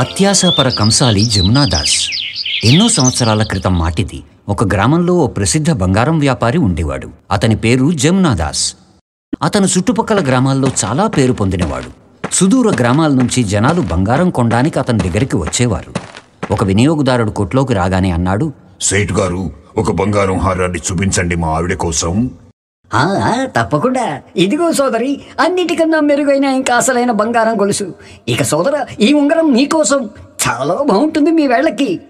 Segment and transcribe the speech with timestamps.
[0.00, 2.10] అత్యాశపర కంసాలి జమునాదాస్
[2.64, 7.08] ఎన్నో సంవత్సరాల క్రితం మాటిది ఒక గ్రామంలో ఓ ప్రసిద్ధ బంగారం వ్యాపారి ఉండేవాడు.
[7.30, 8.64] అతని పేరు జమునాదాస్
[9.42, 11.90] అతను చుట్టుపక్కల గ్రామాల్లో చాలా పేరు పొందినవాడు.
[12.32, 15.92] సుదూర గ్రామాల నుంచి జనాలు బంగారం కొనడానికి అతని దగ్గరికి వచ్చేవారు.
[16.50, 22.30] ఒక వినియోగదారుడు కొట్లోకి రాగానే అన్నాడు సేట్ గారు ఒక బంగారం హారాన్ని చూపించండి మా ఆవిడ కోసం.
[23.44, 24.20] తప్పకుండా.
[24.36, 27.94] ఇదిగో సోదరి అన్నిటికన్నా మెరుగైన ఇంకా అసలైన బంగారం గొలుసు.
[28.28, 30.10] ఇక సోదర ఈ ఉంగరం మీకోసం
[30.48, 32.00] చాలా బాగుంటుంది మీ వేళ్ళకి.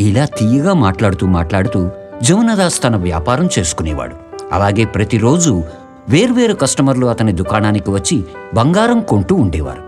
[0.00, 1.90] ఇలా తీయగా మాట్లాడుతూ మాట్లాడుతూ
[2.22, 4.14] జమునదాస్ తన వ్యాపారం చేసుకునేవాడు.
[4.52, 5.64] అలాగే ప్రతిరోజు
[6.08, 8.24] వేర్వేరు కస్టమర్లు అతని దుకాణానికి వచ్చి
[8.54, 9.82] బంగారం కొంటూ ఉండేవారు.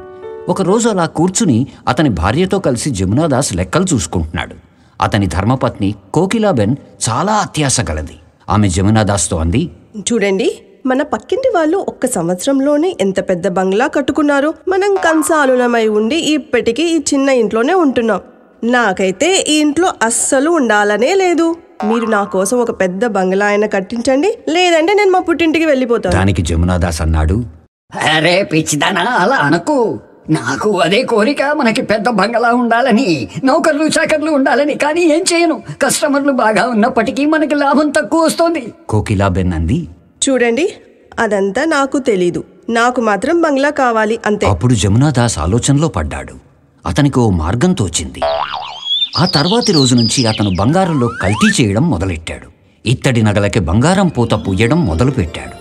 [0.50, 4.54] ఒకరోజు అలా కూర్చుని అతని భార్యతో కలిసి జమునాదాస్ లెక్కలు చూసుకుంటున్నాడు.
[5.00, 6.76] అతని ధర్మపత్ని కోకిలాబెన్
[7.08, 8.16] చాలా అత్యాశ గలది.
[8.50, 14.54] ఆమె జమునాదాస్తో అంది చూడండి మన పక్కింటి వాళ్ళు ఒక్క సంవత్సరంలోనే ఎంత పెద్ద బంగ్లా కట్టుకున్నారు.
[14.68, 18.20] మనం కంసాలులమై ఉండి ఇప్పటికీ ఈ చిన్న ఇంట్లోనే ఉంటున్నాం.
[18.64, 21.56] నాకైతే ఈ ఇంట్లో అస్సలు ఉండాలనే లేదు.
[21.84, 26.16] మీరు నా కోసం ఒక పెద్ద బంగ్లా అయినా కట్టించండి లేదంటే నేను మా పుట్టింటికి వెళ్ళిపోతాను.
[26.16, 27.44] దానికి జమునాదాస్ అన్నాడు.
[28.14, 30.00] అరే పిచ్చిదానా అలా అనకు.
[30.30, 35.62] నాకు అదే కోరిక మనకి పెద్ద బంగళా ఉండాలని నౌకర్లు చాకర్లు ఉండాలని కానీ ఏం చేయను.
[35.82, 38.72] కస్టమర్లు బాగా ఉన్నప్పటికీ మనకి లాభం తక్కువ వస్తుంది.
[38.88, 39.88] కోకిలాబెన్ అంది
[40.28, 40.72] చూడండి
[41.18, 42.44] అదంతా నాకు తెలీదు.
[42.70, 44.46] నాకు మాత్రం బంగ్లా కావాలి అంతే.
[44.46, 46.34] అప్పుడు జమునాదాస్ ఆలోచనలో పడ్డాడు.
[46.86, 48.20] అతనికి ఓ మార్గం తోచింది.
[49.18, 52.46] ఆ తర్వాతి రోజు నుంచి అతను బంగారంలో కల్తీ చేయడం మొదలెట్టాడు.
[52.88, 55.56] ఇత్తడి నగలకి బంగారం పూత పూయడం మొదలుపెట్టాడు.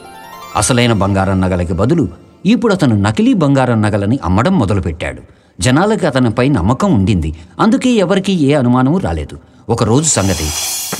[0.57, 5.21] అసలైన బంగారం నగలకి బదులు ఇప్పుడు అతను నకిలీ బంగారం నగలని అమ్మడం మొదలుపెట్టాడు.
[5.59, 7.33] జనాలకి అతనిపై నమ్మకం ఉండింది.
[7.59, 9.39] అందుకే ఎవరికీ ఏ అనుమానము రాలేదు.
[9.69, 10.49] ఒక రోజు సంగతి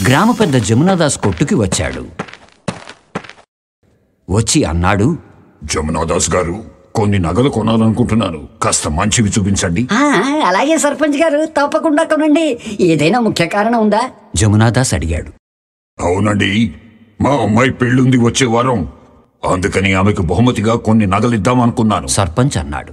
[0.10, 2.06] గ్రామ పెద్ద జమునాదాస్ కొట్టుకి వచ్చాడు.
[4.30, 5.17] వచ్చి అన్నాడు
[5.64, 6.64] జమునాదాస్ గారు
[6.95, 8.48] కొన్ని నగలు కొనాలనుకుంటున్నాను.
[8.62, 9.88] కాస్త మంచివి చూపించండి.
[9.92, 9.98] ఆ,
[10.45, 12.60] అలాగే సర్పంచ్ గారు తప్పకుండా కొనండి.
[12.82, 14.02] ఏదైనా ముఖ్య కారణం ఉందా?
[14.36, 15.30] జమునాదాస్ అడిగాడు.
[16.02, 16.76] అవునండి
[17.21, 18.88] మా అమ్మాయి పెళ్ళుంది వచ్చే వారం.
[19.48, 22.92] అందుకని ఆమెకు బహుమతిగా కొన్ని నగలిద్దామనుకున్నాను సర్పంచ్ అన్నాడు.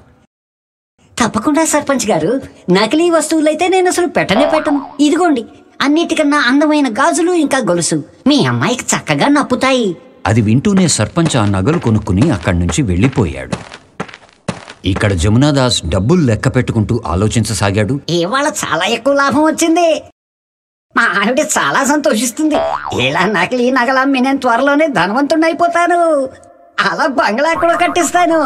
[1.24, 2.40] తప్పకుండా సర్పంచ్ గారు.
[2.70, 4.86] నకిలీ వస్తువులైతే నేను అసలు పెట్టనే పెట్టను.
[5.00, 5.44] ఇదిగోండి
[5.80, 8.04] అన్నిటికన్నా అందమైన గాజులు ఇంకా గొలుసు.
[8.26, 9.96] మీ అమ్మాయికి చక్కగా నప్పుతాయి.
[10.26, 13.56] అది వింటూనే సర్పంచ్ ఆ నగలు కొనుక్కుని అక్కడి నుంచి వెళ్ళిపోయాడు.
[14.84, 18.00] ఇక్కడ జమునాదాస్ డబ్బులు లెక్క పెట్టుకుంటూ ఆలోచించసాగాడు.
[18.08, 20.02] ఇవాళ చాలా ఎక్కువ లాభం వచ్చింది.
[20.96, 22.56] మా ఆవిడ చాలా సంతోషిస్తుంది.
[23.06, 25.98] ఇలా నకిలీ నగలు అమ్మి నేను త్వరలోనే ధనవంతుడిని అయిపోతాను
[26.88, 28.40] అలా బంగ్లా కూడా కట్టిస్తాను.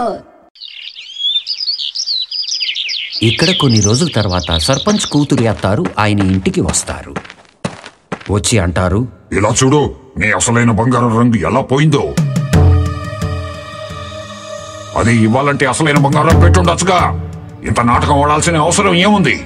[3.23, 7.15] ఇక్కడ కొన్ని రోజుల తర్వాత సర్పంచ్ కూతురి అత్తారు ఆయన ఇంటికి వస్తారు.
[8.31, 12.03] వచ్చి అంటారు ఇలా చూడు నీ అసలైన బంగారం రంగు ఎలా పోయిందో.
[15.01, 17.01] అది ఇవ్వాలంటే అసలైన బంగారం పెట్టుండొచ్చుగా.
[17.65, 19.37] ఇంత నాటకం ఆడాల్సిన అవసరం ఏముంది?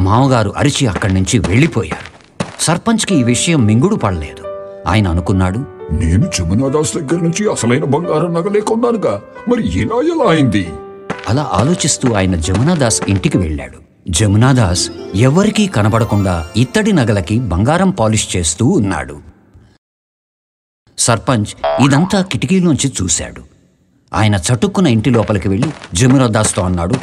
[0.00, 2.13] మామగారు అరిచి అక్కడి నుంచి వెళ్ళిపోయారు.
[2.60, 4.44] సర్పంచ్కి ఈ విషయం మింగుడు పడలేదు.
[4.88, 5.58] ఆయన అనుకున్నాడు
[5.92, 9.20] నేను జమునాదాస్ దగ్గర నుంచి అసలైన బంగారం నగలే కొన్నానుగా.
[9.48, 10.68] మరి ఇలా ఎలా అయింది?
[11.28, 13.78] అలా ఆలోచిస్తూ ఆయన జమునాదాస్ ఇంటికి వెళ్ళాడు.
[14.08, 19.20] జమునాదాస్ ఎవరికీ కనబడకుండా ఇత్తడి నగలకి బంగారం పాలిష్ చేస్తూ ఉన్నాడు.
[20.98, 23.42] సర్పంచ్ ఇదంతా కిటికీలోంచి చూశాడు.
[24.14, 26.94] ఆయన చటుక్కున ఇంటి లోపలికి వెళ్ళి జమునాదాస్తో అన్నాడు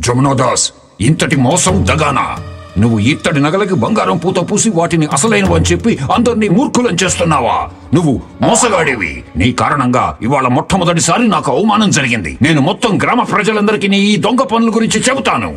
[0.00, 2.36] జమునాదాస్ ఇంతటి మోసం దగానా
[2.78, 7.70] నువ్వు ఇత్తడి నగలకి బంగారం పూత పూసి వాటిని అసలైనవని చెప్పి అందరినీ మూర్ఖులం చేస్తున్నావా?
[7.94, 9.24] నువ్వు మోసగాడివి.
[9.36, 12.38] నీ కారణంగా ఇవాళ మొట్టమొదటిసారి నాకు అవమానం జరిగింది.
[12.42, 15.50] నేను మొత్తం గ్రామ ప్రజలందరికీ నీ ఈ దొంగ పనుల గురించి చెబుతాను.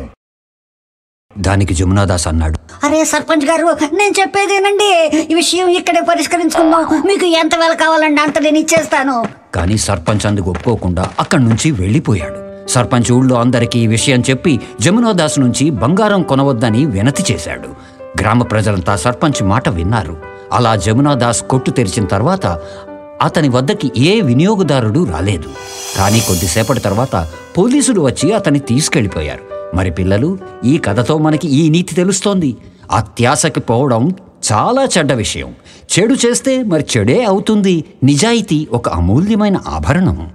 [1.38, 2.58] దానికి జమునాదాస్ అన్నాడు.
[2.86, 4.90] అరే సర్పంచ్ గారు నేను చెప్పేదేనండి
[5.30, 7.02] ఈ విషయం ఇక్కడే పరిష్కరించుకుందాం.
[7.06, 9.24] మీకు ఎంత వేల కావాలండి అంత నేను ఇచ్చేస్తాను.
[9.54, 12.41] కానీ సర్పంచ్ అందుకు ఒప్పుకోకుండా అక్కడి నుంచి వెళ్ళిపోయాడు.
[12.68, 17.68] సర్పంచ్ ఊళ్ళో అందరికీ ఈ విషయం చెప్పి జమునాదాస్ నుంచి బంగారం కొనవద్దని వినతి చేశాడు.
[18.20, 20.16] గ్రామ ప్రజలంతా సర్పంచ్ మాట విన్నారు.
[20.52, 22.46] అలా జమునాదాస్ కొట్టు తెరిచిన తర్వాత
[23.22, 25.48] అతని వద్దకి ఏ వినియోగదారుడు రాలేదు.
[25.96, 27.26] కానీ కొద్దిసేపటి తర్వాత
[27.58, 32.56] పోలీసులు వచ్చి అతన్ని తీసుకెళ్ళిపోయారు మరి పిల్లలు ఈ కథతో మనకి ఈ నీతి తెలుస్తోంది.
[32.92, 34.14] అత్యాశకి పోవడం
[34.52, 35.54] చాలా చెడ్డ విషయం.
[35.98, 37.84] చెడు చేస్తే మరి చెడే అవుతుంది.
[38.04, 40.30] నిజాయితీ ఒక అమూల్యమైన ఆభరణం.